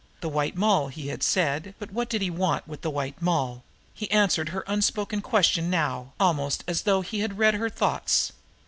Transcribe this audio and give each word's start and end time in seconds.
The 0.21 0.29
White 0.29 0.55
Moll, 0.55 0.87
he 0.87 1.09
had 1.09 1.21
said; 1.21 1.75
but 1.77 1.91
what 1.91 2.09
did 2.09 2.23
he 2.23 2.31
want 2.31 2.67
with 2.67 2.81
the 2.81 2.89
White 2.89 3.21
Moll? 3.21 3.63
He 3.93 4.09
answered 4.09 4.49
her 4.49 4.63
unspoken 4.65 5.21
question 5.21 5.69
now, 5.69 6.13
almost 6.19 6.63
as 6.67 6.81
though 6.81 7.01
he 7.01 7.19
had 7.19 7.37
read 7.37 7.53
her 7.53 7.69
thoughts. 7.69 8.31